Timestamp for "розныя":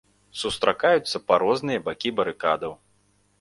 1.43-1.83